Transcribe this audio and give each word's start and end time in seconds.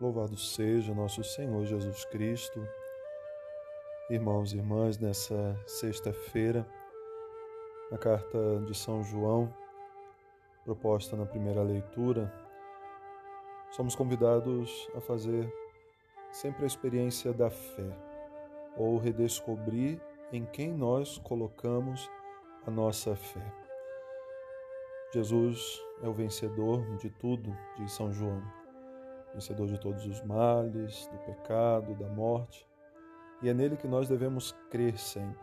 Louvado 0.00 0.36
seja 0.36 0.94
nosso 0.94 1.22
Senhor 1.22 1.64
Jesus 1.64 2.04
Cristo. 2.06 2.66
Irmãos 4.10 4.52
e 4.52 4.56
irmãs, 4.56 4.98
nessa 4.98 5.56
sexta-feira, 5.66 6.66
na 7.90 7.98
carta 7.98 8.60
de 8.66 8.74
São 8.76 9.02
João, 9.04 9.54
proposta 10.64 11.16
na 11.16 11.24
primeira 11.24 11.62
leitura, 11.62 12.32
somos 13.70 13.94
convidados 13.94 14.88
a 14.96 15.00
fazer 15.00 15.52
sempre 16.32 16.64
a 16.64 16.66
experiência 16.66 17.32
da 17.32 17.48
fé, 17.50 17.96
ou 18.76 18.98
redescobrir 18.98 20.00
em 20.32 20.44
quem 20.46 20.72
nós 20.72 21.18
colocamos 21.18 22.10
a 22.66 22.70
nossa 22.70 23.14
fé. 23.14 23.54
Jesus 25.12 25.80
é 26.02 26.08
o 26.08 26.12
vencedor 26.12 26.96
de 26.96 27.10
tudo, 27.10 27.56
diz 27.76 27.92
São 27.92 28.12
João, 28.12 28.42
vencedor 29.34 29.66
de 29.66 29.78
todos 29.78 30.06
os 30.06 30.22
males, 30.22 31.08
do 31.08 31.18
pecado, 31.18 31.94
da 31.94 32.08
morte, 32.08 32.66
e 33.42 33.48
é 33.48 33.54
nele 33.54 33.76
que 33.76 33.88
nós 33.88 34.08
devemos 34.08 34.52
crer 34.70 34.98
sempre. 34.98 35.40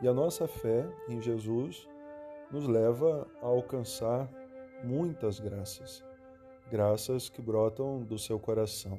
E 0.00 0.08
a 0.08 0.12
nossa 0.12 0.46
fé 0.46 0.86
em 1.08 1.20
Jesus 1.20 1.88
nos 2.50 2.66
leva 2.66 3.26
a 3.42 3.46
alcançar 3.46 4.28
muitas 4.82 5.40
graças, 5.40 6.04
graças 6.70 7.28
que 7.28 7.40
brotam 7.40 8.02
do 8.02 8.18
seu 8.18 8.38
coração, 8.38 8.98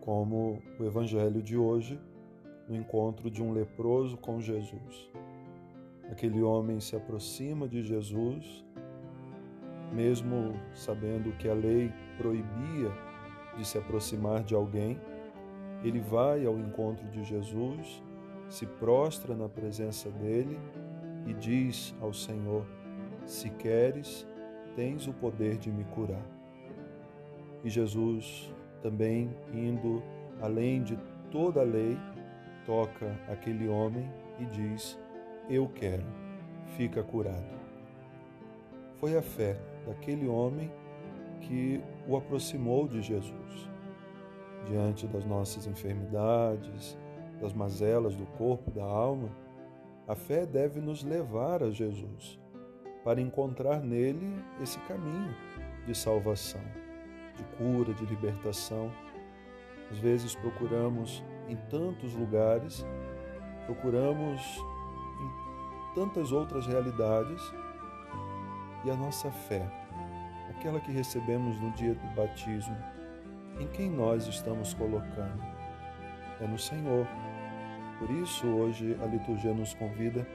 como 0.00 0.62
o 0.78 0.84
Evangelho 0.84 1.42
de 1.42 1.56
hoje, 1.56 2.00
no 2.68 2.76
encontro 2.76 3.30
de 3.30 3.42
um 3.42 3.52
leproso 3.52 4.16
com 4.16 4.40
Jesus. 4.40 5.10
Aquele 6.10 6.42
homem 6.42 6.80
se 6.80 6.96
aproxima 6.96 7.68
de 7.68 7.82
Jesus, 7.82 8.64
mesmo 9.92 10.54
sabendo 10.74 11.32
que 11.32 11.48
a 11.48 11.54
lei 11.54 11.92
proibia 12.16 12.90
de 13.56 13.66
se 13.66 13.78
aproximar 13.78 14.42
de 14.42 14.54
alguém, 14.54 15.00
ele 15.82 16.00
vai 16.00 16.44
ao 16.46 16.58
encontro 16.58 17.06
de 17.08 17.24
Jesus, 17.24 18.02
se 18.48 18.66
prostra 18.66 19.34
na 19.34 19.48
presença 19.48 20.10
dele 20.10 20.58
e 21.26 21.32
diz 21.34 21.94
ao 22.00 22.12
Senhor: 22.12 22.66
Se 23.24 23.50
queres, 23.50 24.26
tens 24.76 25.06
o 25.06 25.12
poder 25.12 25.56
de 25.56 25.70
me 25.70 25.84
curar. 25.84 26.26
E 27.64 27.70
Jesus, 27.70 28.52
também 28.82 29.30
indo 29.52 30.02
além 30.40 30.82
de 30.82 30.98
toda 31.30 31.60
a 31.60 31.64
lei, 31.64 31.98
toca 32.64 33.18
aquele 33.28 33.68
homem 33.68 34.10
e 34.38 34.46
diz: 34.46 34.98
eu 35.50 35.68
quero, 35.68 36.04
fica 36.76 37.02
curado. 37.02 37.58
Foi 39.00 39.18
a 39.18 39.22
fé 39.22 39.58
daquele 39.90 40.28
homem 40.28 40.72
que 41.40 41.82
o 42.06 42.16
aproximou 42.16 42.86
de 42.86 43.02
Jesus. 43.02 43.68
Diante 44.66 45.06
das 45.08 45.24
nossas 45.24 45.66
enfermidades, 45.66 46.96
das 47.40 47.52
mazelas 47.52 48.14
do 48.14 48.24
corpo, 48.26 48.70
da 48.70 48.84
alma, 48.84 49.28
a 50.06 50.14
fé 50.14 50.46
deve 50.46 50.80
nos 50.80 51.02
levar 51.02 51.62
a 51.62 51.70
Jesus, 51.70 52.38
para 53.02 53.20
encontrar 53.20 53.80
nele 53.80 54.32
esse 54.62 54.78
caminho 54.80 55.34
de 55.86 55.96
salvação, 55.96 56.60
de 57.36 57.42
cura, 57.56 57.92
de 57.94 58.04
libertação. 58.06 58.92
Às 59.90 59.98
vezes 59.98 60.36
procuramos 60.36 61.24
em 61.48 61.56
tantos 61.68 62.14
lugares, 62.14 62.84
procuramos 63.66 64.40
tantas 65.94 66.30
outras 66.30 66.66
realidades 66.66 67.40
e 68.84 68.90
a 68.90 68.96
nossa 68.96 69.30
fé, 69.30 69.62
aquela 70.50 70.80
que 70.80 70.90
recebemos 70.90 71.58
no 71.60 71.70
dia 71.72 71.94
do 71.94 72.14
batismo, 72.14 72.76
em 73.58 73.66
quem 73.68 73.90
nós 73.90 74.26
estamos 74.26 74.72
colocando? 74.74 75.42
É 76.40 76.46
no 76.46 76.58
Senhor. 76.58 77.06
Por 77.98 78.10
isso, 78.10 78.46
hoje 78.46 78.96
a 79.02 79.06
liturgia 79.06 79.52
nos 79.52 79.74
convida 79.74 80.26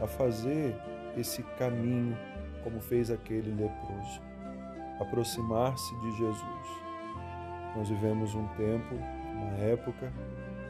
a 0.00 0.06
fazer 0.06 0.74
esse 1.16 1.42
caminho, 1.58 2.16
como 2.64 2.80
fez 2.80 3.10
aquele 3.10 3.50
leproso, 3.50 4.22
aproximar-se 4.98 6.00
de 6.00 6.10
Jesus. 6.16 6.68
Nós 7.76 7.88
vivemos 7.88 8.34
um 8.34 8.46
tempo, 8.48 8.94
uma 9.34 9.58
época, 9.58 10.10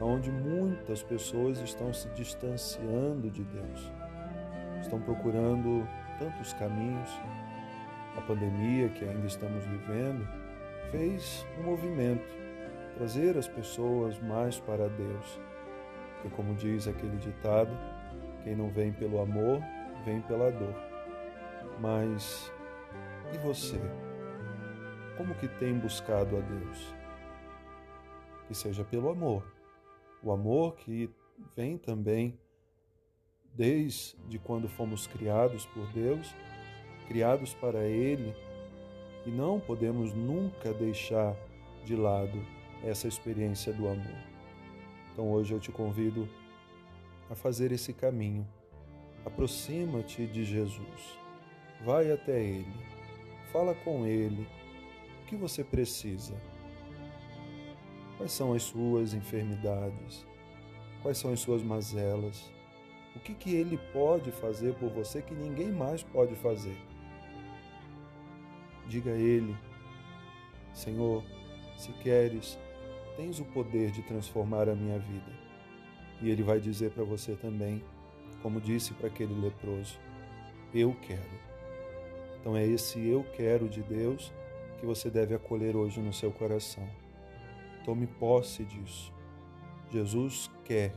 onde 0.00 0.30
muitas 0.30 1.02
pessoas 1.02 1.60
estão 1.60 1.92
se 1.92 2.08
distanciando 2.10 3.30
de 3.30 3.44
Deus 3.44 4.00
estão 4.80 5.00
procurando 5.00 5.86
tantos 6.20 6.52
caminhos. 6.52 7.10
A 8.16 8.20
pandemia 8.20 8.90
que 8.90 9.04
ainda 9.04 9.26
estamos 9.26 9.64
vivendo 9.64 10.28
fez 10.90 11.46
um 11.58 11.62
movimento, 11.62 12.26
trazer 12.96 13.36
as 13.38 13.48
pessoas 13.48 14.20
mais 14.20 14.60
para 14.60 14.88
Deus. 14.88 15.40
Porque, 16.14 16.36
como 16.36 16.54
diz 16.54 16.86
aquele 16.86 17.16
ditado, 17.16 17.70
quem 18.44 18.54
não 18.54 18.68
vem 18.68 18.92
pelo 18.92 19.20
amor, 19.20 19.60
vem 20.04 20.20
pela 20.22 20.50
dor. 20.50 20.74
Mas 21.80 22.52
e 23.32 23.38
você? 23.38 23.80
Como 25.16 25.34
que 25.34 25.48
tem 25.48 25.78
buscado 25.78 26.36
a 26.36 26.40
Deus? 26.40 26.94
Que 28.46 28.54
seja 28.54 28.84
pelo 28.84 29.08
amor. 29.08 29.44
O 30.22 30.32
amor 30.32 30.74
que 30.76 31.08
vem 31.56 31.78
também 31.78 32.38
desde 33.60 34.38
quando 34.42 34.70
fomos 34.70 35.06
criados 35.06 35.66
por 35.66 35.86
Deus, 35.88 36.34
criados 37.06 37.52
para 37.52 37.84
Ele, 37.84 38.34
e 39.26 39.30
não 39.30 39.60
podemos 39.60 40.14
nunca 40.14 40.72
deixar 40.72 41.36
de 41.84 41.94
lado 41.94 42.42
essa 42.82 43.06
experiência 43.06 43.70
do 43.70 43.86
amor. 43.86 44.24
Então 45.12 45.30
hoje 45.30 45.52
eu 45.52 45.60
te 45.60 45.70
convido 45.70 46.26
a 47.28 47.34
fazer 47.34 47.70
esse 47.70 47.92
caminho. 47.92 48.48
Aproxima-te 49.26 50.26
de 50.26 50.42
Jesus. 50.42 51.18
Vai 51.84 52.10
até 52.10 52.40
Ele. 52.42 52.80
Fala 53.52 53.74
com 53.74 54.06
Ele. 54.06 54.48
O 55.22 55.26
que 55.26 55.36
você 55.36 55.62
precisa? 55.62 56.34
Quais 58.16 58.32
são 58.32 58.54
as 58.54 58.62
suas 58.62 59.12
enfermidades? 59.12 60.26
Quais 61.02 61.18
são 61.18 61.30
as 61.30 61.40
suas 61.40 61.62
mazelas? 61.62 62.50
O 63.14 63.20
que, 63.20 63.34
que 63.34 63.54
ele 63.54 63.78
pode 63.92 64.30
fazer 64.30 64.74
por 64.74 64.88
você 64.90 65.20
que 65.20 65.34
ninguém 65.34 65.70
mais 65.72 66.02
pode 66.02 66.34
fazer? 66.36 66.76
Diga 68.86 69.12
a 69.12 69.16
ele, 69.16 69.56
Senhor, 70.72 71.22
se 71.76 71.92
queres, 71.94 72.58
tens 73.16 73.40
o 73.40 73.44
poder 73.44 73.90
de 73.90 74.02
transformar 74.02 74.68
a 74.68 74.74
minha 74.74 74.98
vida. 74.98 75.32
E 76.22 76.30
ele 76.30 76.42
vai 76.42 76.60
dizer 76.60 76.90
para 76.90 77.04
você 77.04 77.34
também, 77.34 77.82
como 78.42 78.60
disse 78.60 78.92
para 78.94 79.08
aquele 79.08 79.34
leproso: 79.34 79.98
Eu 80.72 80.94
quero. 81.02 81.40
Então 82.40 82.56
é 82.56 82.66
esse 82.66 82.98
eu 83.06 83.24
quero 83.36 83.68
de 83.68 83.82
Deus 83.82 84.32
que 84.78 84.86
você 84.86 85.10
deve 85.10 85.34
acolher 85.34 85.76
hoje 85.76 86.00
no 86.00 86.12
seu 86.12 86.30
coração. 86.30 86.88
Tome 87.84 88.06
posse 88.06 88.64
disso. 88.64 89.12
Jesus 89.90 90.50
quer 90.64 90.94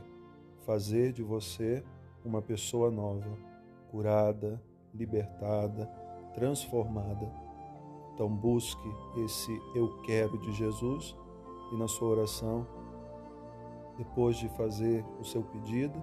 fazer 0.64 1.12
de 1.12 1.22
você 1.22 1.84
uma 2.24 2.40
pessoa 2.40 2.90
nova, 2.90 3.36
curada, 3.90 4.60
libertada, 4.94 5.86
transformada. 6.34 7.30
Então 8.14 8.28
busque 8.28 8.88
esse 9.24 9.52
eu 9.74 10.00
quero 10.02 10.38
de 10.38 10.52
Jesus 10.52 11.16
e 11.72 11.76
na 11.76 11.88
sua 11.88 12.08
oração, 12.08 12.66
depois 13.96 14.36
de 14.36 14.48
fazer 14.50 15.04
o 15.20 15.24
seu 15.24 15.42
pedido, 15.42 16.00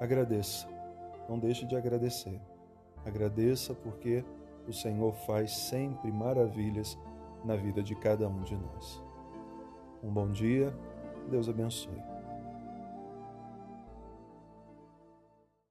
agradeça. 0.00 0.68
Não 1.28 1.38
deixe 1.38 1.66
de 1.66 1.76
agradecer. 1.76 2.40
Agradeça 3.04 3.74
porque 3.74 4.24
o 4.66 4.72
Senhor 4.72 5.12
faz 5.26 5.52
sempre 5.52 6.10
maravilhas 6.12 6.98
na 7.44 7.56
vida 7.56 7.82
de 7.82 7.94
cada 7.94 8.28
um 8.28 8.42
de 8.42 8.56
nós. 8.56 9.02
Um 10.02 10.10
bom 10.10 10.30
dia, 10.30 10.74
Deus 11.30 11.48
abençoe. 11.48 12.11